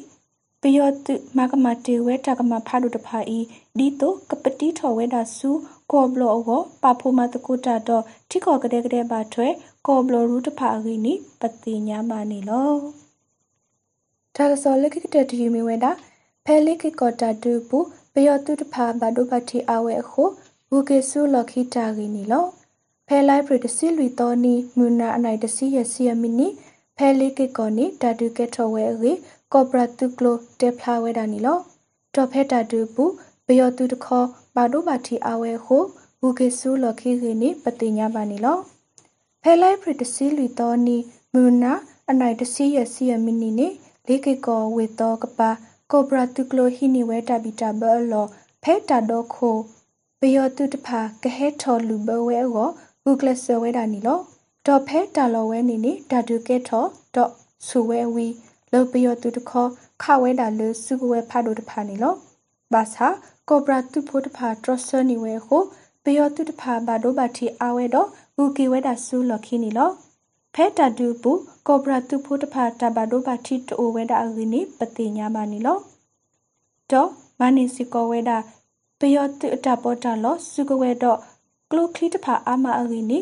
[0.62, 3.38] ပယောတုမကမတေဝဲတကမဖာဒုတဖာဤ
[3.78, 5.50] ဒီတိုကပတိထော်ဝဲတာစု
[5.92, 9.48] ကောဘလောအောပါဖိုမတကုတာတော့တိကောကတဲ့ကတဲ့ပါထွဲ
[9.86, 12.72] ကောဘလောရူတဖာရီနီပတိညာမနီလော
[14.36, 15.90] ဒါကစောလကိကတဲ့တီမီဝဲတာ
[16.44, 17.78] ဖဲလိကိကောတာတူပူ
[18.12, 20.24] ပယောတုတဖာဘာဒုပတိအဝဲအခု
[20.70, 22.46] ဘူကေဆုလခိတာရီနီလော
[23.06, 26.48] ဖဲလိုက်ပရတစီလူတော်နီမူနာအနိုင်တစီရစီယမီနီ
[26.96, 29.12] ဖဲလိကိကောနီတာတူကက်ထော်ဝဲရီ
[29.52, 31.58] ကောပရာတုကလိုတေဖလာဝဲတာနီလော
[32.14, 33.04] တော့ဖဲတာတူပူ
[33.46, 35.78] ပယောတုတခောဘာဒုပတိအဝဲခု
[36.20, 38.58] ဘူကေဆုလခိရီနီပတိညာပါနီလော
[39.42, 40.96] ဖဲလိုက်ပရတစီလူတော်နီ
[41.34, 41.72] မူနာ
[42.10, 43.68] အနိုင်တစီရစီယမီနီနီ
[44.06, 45.50] လေကေကောဝေတောကပါ
[45.90, 48.26] ကောပရာတုကလိုဟီနီဝဲတာဘီတာဘောလော
[48.62, 49.56] ဖဲတာတော့ခို
[50.22, 52.68] ပယောတုတဖာကဟဲထော်လူဘဝဲကို
[53.02, 54.20] ဘူကလဆဝဲတာနီလော
[54.66, 57.30] ဒေါ်ဖဲတာလောဝဲနီနီဒါဒုကေထော်ဒေါ်
[57.66, 58.26] ဆူဝဲဝီ
[58.72, 59.66] လောပယောတုတခော
[60.02, 62.14] ခဝဲတာလူစုကဝဲဖာဒိုတဖာနီလော
[62.72, 63.08] ဘာသာ
[63.48, 65.62] ကောပရာတုဖို့တဖာထရဆနီဝဲကို
[66.04, 69.90] ပယောတုတဖာဘာဒိုဘာတီအဝဲတော့ဘူကီဝဲတာဆူလခီနီလော
[70.54, 71.32] ဖဲတာဒူပူ
[71.66, 75.78] ကောပရာတုဖို့တဖာတဘာဒိုဘာတီတိုဝဲတာအဂီနီပတိညာပါနီလော
[76.90, 78.36] တော့မနီစီကောဝဲတာ
[79.00, 81.18] ပယောတုအတပေါ်တာလောစုကဝဲတော့
[81.70, 83.18] ကလိုခလီတဖာအာမအဂီနီ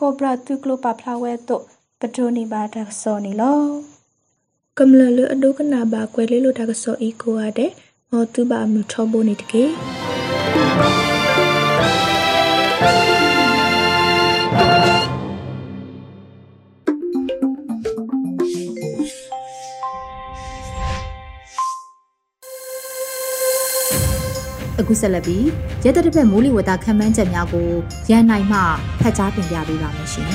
[0.00, 1.62] ကောဘရာတုကလိုပါဖလာဝဲတော့
[2.00, 3.60] ပဒိုနီဘာတာစောနီလော
[4.78, 7.70] ကမ္လလအဒုကနာဘာကွယ်လေးလိုတာကစောအီကိုရတဲ့
[8.10, 9.64] မောတုဘာမြထောဘိုနေတကေ
[24.80, 25.46] အခုဆက်လက်ပြီး
[25.84, 27.68] ရဲတပ်တစ်မိုးလေဝသခန့်မှန်းချက်များကို
[28.10, 28.58] ရန်နိုင်မှ
[29.00, 30.30] ဖတ်ကြားတင်ပြပေးပါမယ်ရှင်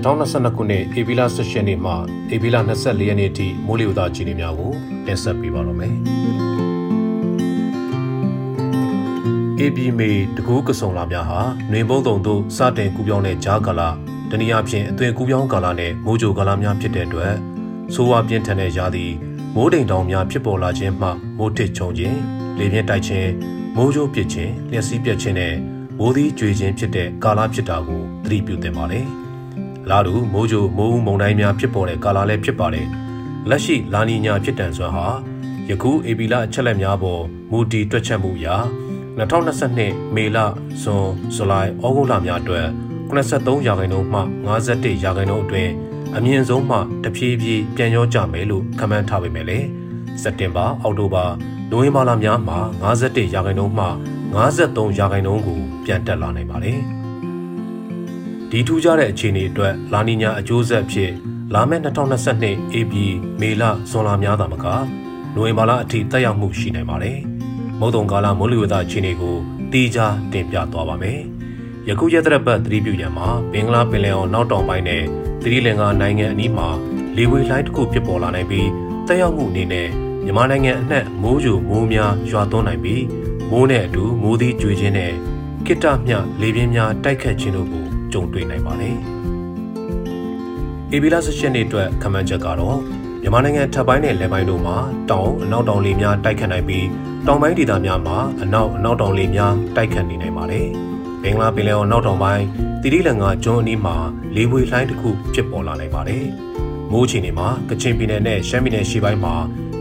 [0.00, 1.92] 2022ခုနှစ်ဧပြီလ16ရက်နေ့မှ
[2.34, 4.72] ဧပြီလ24ရက်နေ့အထိမိုးလေဝသအခြေအနေများကို
[5.06, 5.94] တင်ဆက်ပေးပါရမယ်။
[9.64, 13.90] ဧပြီမေတကူးကစုံလာများဟာနှွေဘုံတုံတို့စတင်ကူးပြောင်းတဲ့ဂျားကာလာ
[14.30, 17.34] တနည်းအားဖြင့်အသွင်ကူးပြောင်းကာလနဲ့မိုးကြိုကာလများဖြစ်တဲ့အတွက်
[17.94, 19.06] ဆိုးဝါးပြင်းထန်တဲ့ရာသီ
[19.54, 22.18] မိုးတိမ်တောင်များဖြစ်ပေါ်လာခြင်းမှမိုးထစ်ချုံခြင်း
[22.58, 23.30] လေပြင်းတိုက်ခြင်း
[23.76, 25.54] မိုးကြိုးပစ်ခြင်းလျှက်စီးပြတ်ခြင်းနဲ့
[25.98, 29.06] မိုးသီးကြွေခြင်းဖြစ်တဲ့ကာလဖြစ်တာကိုသတိပြုသင့်ပါတယ်။
[29.90, 32.86] လာတူမိုးကြိုမိုးဦးမုန်တိုင်းများဖြစ်ပေါ်တဲ့ကာလလည်းဖြစ်ပါတယ်။
[33.48, 35.06] လက်ရှိလာနီညာဖြစ်တန်စွမ်းဟာ
[35.68, 38.48] ယခုအေပီလာအချက်လက်များပေါ်မူတည်တွက်ချက်မှုအရ
[39.18, 40.38] 2022မေလ
[40.82, 42.68] ဇွန်ဇူလိုင်ဩဂုတ်လများအတွက်
[43.10, 45.72] 83ရာခိုင်နှုန်းမှ51ရာခိုင်နှုန်းအတွင်း
[46.16, 49.66] အမြင့်ဆုံးမှတဖြည်းဖြည်းပြန်ရောကြမယ်လို့ခန့်မှန်းထားပေမဲ့လည်း
[50.22, 51.24] စက်တင်ဘာအောက်တိုဘာ
[51.70, 53.86] နိုဝင်ဘာလများမှာ51ရာခိုင်နှုန်းမှ
[54.36, 56.78] 53ရာခိုင်နှုန်းကိုပြန်တက်လာနိုင်ပါတယ်။
[58.50, 61.10] ဒီထူးခြားတဲ့အခြေအနေအတွက်လာနီညာအကျိုးဆက်ဖြစ်
[61.54, 62.94] လာမယ့်2022 AB
[63.40, 64.66] မေလဇွန်လများသာမက
[65.34, 67.18] နိုဝင်ဘာလအထိတက်ရောက်မှုရှိနိုင်ပါတယ်။
[67.80, 69.36] မုတ်တုံကာလမိုးလေဝသအခြေအနေကို
[69.72, 71.20] တီးခြားတင်ပြသွားပါမယ်။
[71.88, 75.02] ယခုရက်သက်ပတ်သတိပြုရန်မှာဘင်္ဂလားပင်လယ်အော်နောက်တောင်ပိုင်းနဲ့
[75.42, 76.68] သတိလင်္ကာနိုင်ငံအနီးမှာ
[77.16, 78.68] လေဝေလှိုင်းတစ်ခုဖြစ်ပေါ်လာနိုင်ပြီး
[79.06, 79.88] တက်ရောက်မှုအနေနဲ့
[80.24, 83.04] မြန်မာနိုင်ငံအနှံ့မိုးကြိုမိုးများရွာသွန်းနိုင်ပြီး
[83.50, 85.12] မိုးနဲ့အတူမိုးသီးကြွေခြင်းနဲ့
[85.66, 88.96] ကိတ္တမြလေပြင်းများတိုက်ခတ်ခြင်းတို့ကိုကြုံတွေ့နိုင်ပါတယ်။
[90.94, 92.78] ဧပြီလ16နေ့အတွက်ခန့်မှန်းချက်ကတော့
[93.22, 94.76] မြန်မာနိုင်ငံထပ်ပိုင်းနဲ့လယ်ပိုင်းတို့မှာ
[95.10, 96.86] တောင်အနောက်တောင်လေများတိုက်ခတ်နိုင်ပြီး
[97.26, 100.70] တောင်ပိုင်းဒေသများမှာအနောက်အနောက်တောင်လေများတိုက်ခတ်နေနိုင်ပါတယ်။
[101.22, 102.44] ဘင်္ဂလားပင်လယ်အော်နောက်တောင်ပိုင်း
[102.82, 103.96] တိရိလင်္ကာကျွန်းအနီးမှာ
[104.36, 106.24] လေပွေလှိုင်းတစ်ခုဖြစ်ပေါ်လာနိုင်ပါတယ်။
[106.92, 109.34] မိုးချိန်တွေမှာကချင်ပြည်နယ်နဲ့ရှမ်းပြည်နယ်ရှေ့ပိုင်းမှာ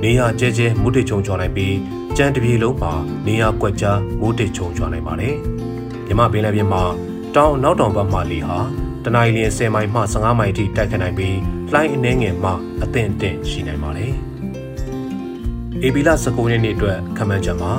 [0.04, 1.76] နေရာကျဲကျဲမိုးတိတ်ချုံချွာနိုင်ပြီး
[2.18, 2.94] ကြံတပြေလုံးမှာ
[3.28, 5.36] နေရာကွက်ကြားမိုးတိတ်ချုံချွာနိုင်ပါတယ်။
[6.08, 6.84] မြမပင်လယ်ပြင်မှာ
[7.36, 8.58] တောင်နောက်တောင်ဘက်မှလေဟာ
[9.04, 11.38] တနအီလ10မိုင်မှ15မိုင်ထိတိုက်ခတ်နိုင်ပြီး
[11.72, 12.52] လှိုင်းအနှဲငယ်မှ
[12.84, 14.14] အသင့်အတင့်ရှိနိုင်ပါတယ်။
[15.82, 17.72] အေဘီလာ19ရက်နေ့အတွက်ခမန်းချက်မှာ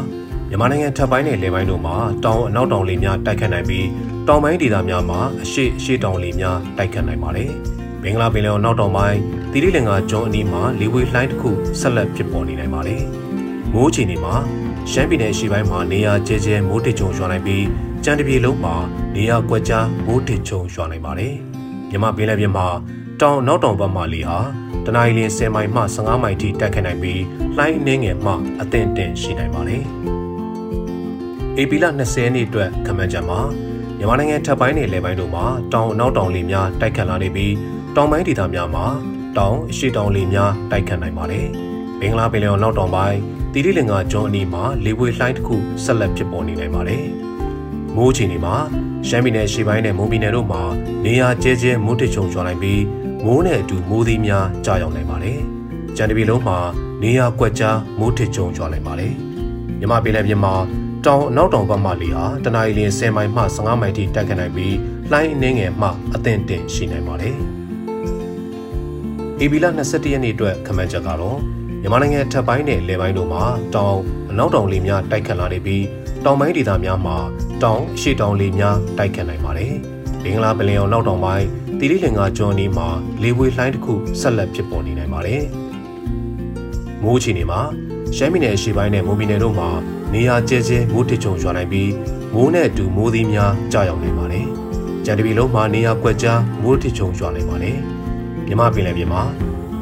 [0.50, 3.86] မြန်မာနိုင်ငံထပ်ပိုင်းနဲ့လယ်ပိုင်းတို့မှာတောင်အနောက်တောင်လေများတိုက်ခတ်နိုင်ပြီး
[4.28, 7.50] တောင်ပိုင်းဒေသများမှာအရှိအရှိတောင်လေများတိုက်ခတ်နိုင်ပါတယ်။
[8.02, 9.18] ဘင်္ဂလားပင်လယ်အော်နောက်တောင်ပိုင်း
[9.52, 13.02] တိရိလင်္ကာကျွန်းအနီးမှာလေဝေလှိုင်းတစ်ခုဆက်လက်ဖြစ်ပေါ်နေနိုင်ပါတယ်။
[13.74, 14.34] မိုးချိန်တွေမှာ
[14.90, 17.64] ရှမ်းပြည်နယ်ရှေ့ပိုင်းမှာနေရာကျဲကျဲမိုးတစ်ကြုံရွာနိုင်ပြီး
[18.04, 18.74] ကြံတပြေလုံးမှာ
[19.14, 21.34] နေရာကွက်ကြားမိုးတစ်ကြုံရွာနိုင်ပါတယ်။
[21.90, 22.66] မြမပင်လယ်ပြင်မှာ
[23.20, 24.38] တောင်နောက်တောင်ဘက်မှလေဟာ
[24.84, 27.22] တတနအီလ10မိုင်မှ15မိုင်ထိတိုက်ခတ်နိုင်ပြီး
[27.56, 29.84] လှိုင်းနှင်းငယ်မှအသင့်တင်ရှိနိုင်ပါတယ်။
[31.58, 33.40] ဧပြီလ20ရက်နေ့အတွက်ခမန်းကြမှာ
[33.98, 37.54] မြန်မာနိုင်ငံထပ်ပိုင်းနယ်လယ်ပိုင်းတို့မှာတောင်အနောက်တောင်လေများတိုက်ခတ်လာနေပြီး
[37.96, 38.86] တောင်ပိုင်းဒေသများမှာ
[39.38, 41.46] တောင်အရှိတောင်လေများတိုက်ခတ်နိုင်ပါတယ်။
[42.00, 43.18] ဘင်္ဂလားပင်လယ်အော်နောက်တောင်ပိုင်း
[43.52, 47.04] တီရီလင်္ကာကျွန်းအနီးမှာလေပွေလှိုင်းတစ်ခုဆက်လက်ဖြစ်ပေါ်နေနိုင်ပါတယ်။
[47.96, 48.56] မိုးချိန်တွေမှာ
[49.08, 50.62] ရှမ်းပြည်နယ်ရှေ့ပိုင်းနဲ့မွန်ပြည်နယ်တို့မှာ
[51.04, 52.82] နေရာကျဲကျဲမိုးထချုံကျွာနိုင်ပြီး
[53.24, 55.38] မိုးနဲ့အတူမိုးသီးများကြာရောက်နိုင်ပါတယ်။
[55.96, 56.58] ကြံတပီလုံးမှာ
[57.02, 59.12] နေရာကွက်ကြားမိုးထချုံကျွာနိုင်ပါတယ်။
[59.80, 60.54] မြမပင်လယ်ပြင်မှာ
[61.06, 64.76] တောင်အနောက်တောင်ဘက်မှလေဟာတနအီလ10မိုင်မှ15မိုင်ထိတက်ခတ်နိုင်ပြီး
[65.10, 67.36] လှိုင်းအနှင်းငယ်မှအသင့်တင်ရှိနိုင်ပါတယ်။
[69.42, 71.38] ဧပြီလ22ရက်နေ့အတွက်ခမန်းချက်ကတော့
[71.80, 73.42] မြန်မာနိုင်ငံထပ်ပိုင်းနဲ့လယ်ပိုင်းတို့မှာ
[73.74, 73.98] တောင်
[74.30, 75.84] အနောက်တောင်လေများတိုက်ခတ်လာနေပြီး
[76.24, 77.16] တောင်ပိုင်းဒေသများမှာ
[77.62, 79.72] တောင်ရှေ့တောင်လေများတိုက်ခတ်နိုင်ပါတယ်။
[80.22, 81.46] ဘင်္ဂလားပင်လယ်အော်နောက်တောင်ပိုင်း
[81.78, 82.88] တီရီလင်္ကာကျွန်းအနီးမှာ
[83.22, 85.42] လေပွေလှိုင်းတစ်ခုဆက်လက်ဖြစ်ပေါ်နေနိုင်ပါတယ်။
[87.02, 87.60] မိုးချီနေမှာ
[88.16, 89.70] ရှမ်းပြည်နယ်အရှေ့ပိုင်းနဲ့မွန်ပြည်နယ်တို့မှာ
[90.14, 91.92] နေရာကျဲကျဲမိုးထချုံရွာနိုင်ပြီး
[92.34, 94.46] မိုးနဲ့အတူမိုးသီးများကြာရောက်နေပါတယ်။
[95.04, 97.76] ကြံတပီလုံးမှာနေရာကွက်ကြားမိုးထချုံရွာနိုင်ပါတယ်။
[98.46, 99.22] မြမပင်လယ်ပြင်မှာ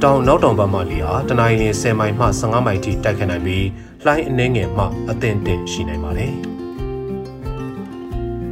[0.02, 3.66] တောင်နောက်တောင်ဘက်မှလေဟာတနင်္လာနေ့10မိုင်မှ15မိုင်ထိတိုက်ခတ်နိုင်ပြီး
[4.04, 6.32] လှိုင်းအနှင်းငယ်မှအသင့်တင်ရှိနိုင်ပါတယ်။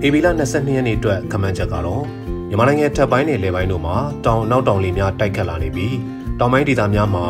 [0.04, 2.04] ဧပြီလ22ရက်နေ့အတွက်ခမန်းချက်ကတော့
[2.48, 5.96] မြန်မာနိုင်ငံထပ်ပိုင်းနဲ့လယ်ပိုင်းတို့မှာတောင်နောက်တောင်လေများတိုက်ခတ်လာနေပြီး
[6.38, 7.24] တောင်ပိုင်းဒေသများမှာ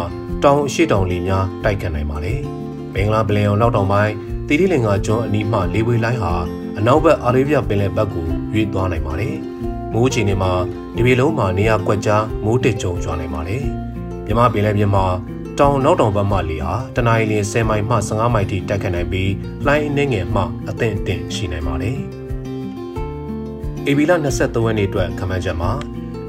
[0.45, 2.41] တောင်အရှိတောင်လေများတိုက်ခတ်နိုင်ပါတယ်။
[2.95, 4.13] ဘင်္ဂလားပင်လယ်အော်နောက်တောင်ပိုင်း
[4.49, 6.35] တီရီလင်္ကာကျွန်းအနီးမှလေဝေလိုင်းဟာ
[6.79, 9.37] အနောက်ဘက်အာရေဗျပင်လယ်ဘက်ကိုရွေ့သွားနိုင်ပါတယ်။
[9.93, 10.53] မိုးချိန်တွေမှာ
[10.97, 13.63] ဒီပေလုံးမှာနေရာကွက်ကြားမိုးတစ်ကြုံကျွာနိုင်ပါတယ်။
[14.27, 15.05] မြမပင်လယ်ပြင်မှာ
[15.59, 19.33] တောင်နောက်တောင်ဘက်မှလေဟာတနအီလ10မိုင်မှ15မိုင်ထိတက်ခတ်နိုင်ပြီး
[19.67, 21.99] လှိုင်းအနှင်းငယ်မှအသင့်အင့်ရှိနိုင်ပါတယ်။
[23.89, 25.71] ဧပြီလ23ရက်နေ့အတွက်ခမန်းချက်မှာ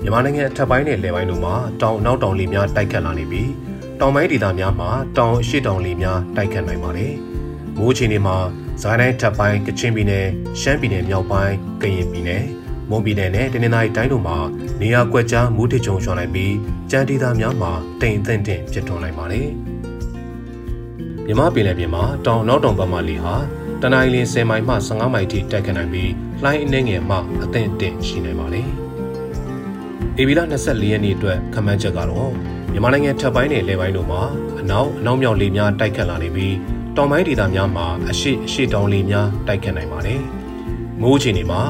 [0.01, 3.49] မြန်မာနိုင်ငံအထက်ပိုင်းနဲ့လယ်ပိုင်းတို့မှာတောင်နောက်တောင်လေများတိုက်ခတ်လာနေပြီး
[3.99, 7.13] တောင်ပိုင်းဒေသများမှာတောင်အရှိတောင်လေများတိုက်ခတ်နိုင်ပါတယ်။
[7.79, 8.37] မိုးချိန်တွေမှာ
[8.81, 10.27] ဇိုင်းတိုင်းထပ်ပိုင်းကချင်ပြည်နယ်
[10.61, 12.43] ရှမ်းပြည်နယ်မြောက်ပိုင်းကရင်ပြည်နယ်
[12.89, 14.37] မွန်ပြည်နယ်နဲ့တနင်္သာရီတိုင်းတို့မှာ
[14.81, 16.53] နေရာကွက်ကြားမိုးထချုံရွှန်နိုင်ပြီး
[16.91, 19.47] ကြမ်းဒေသများမှာတိမ်အထင်တင်ဖြစ်ထွန်းနိုင်ပါတယ်။
[21.25, 23.35] မြမပင်လယ်ပြင်မှာတောင်နောက်တောင်ဘက်မှလေဟာ
[23.81, 26.11] တနင်္လာရီ10မိုင်မှ15မိုင်ထိတက်ခတ်နိုင်ပြီး
[26.43, 28.67] လှိုင်းအနှဲငယ်မှအသင့်အင့်ရှိနိုင်ပါတယ်။
[30.19, 32.31] ဧပြီလ24ရက်နေ့အတွက်ခမန်းချက်ကတော့
[32.71, 34.21] မြန်မာနိုင်ငံထပ်ပိုင်းနဲ့လယ်ပိုင်းတို့မှာ
[34.59, 36.55] အနောက်အနောက်မြောက်လေများတိုက်ခတ်လာနေပြီး
[36.99, 40.21] တောင်ပိုင်းဒေသများမှာအရှိအရှိတောင်လေများတိုက်ခတ်နိုင်ပါတယ်။
[41.01, 41.62] မိုးချိန်တွေမှာ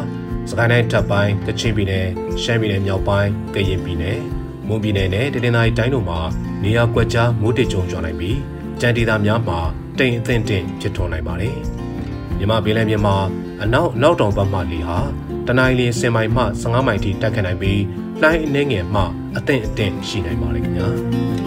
[0.50, 2.08] စကိုင်းတိုင်းထပ်ပိုင်းကချင်ပြည်နယ်
[2.42, 4.20] ရှမ်းပြည်နယ်မြောက်ပိုင်းကရင်ပြည်နယ်
[4.68, 6.20] မွန်ပြည်နယ်နဲ့တနင်္သာရီတိုင်းတို့မှာ
[6.64, 8.38] နေရာကွက်ကြားမိုးတိတ်ကြုံကျွမ်းနိုင်ပြီး
[8.82, 9.60] ကြံဒေသများမှာ
[9.98, 11.56] တိမ်အထင်တင်ဖြစ်ထွန်းနိုင်ပါတယ်။
[12.38, 13.16] မြမပင်လယ်ပြင်မှာ
[13.62, 15.00] အနောက်အနောက်တောင်ဘက်မှလေဟာ
[15.48, 17.82] တနင်္လာရီ10မိုင်မှ15မိုင်ထိတက်ခတ်နိုင်ပြီး
[18.22, 19.02] လှိုင်းအနှဲငယ်မှ
[19.38, 20.90] အသင့်အင့်ရှိနိုင်ပါလိမ့်ခင်ဗျာ။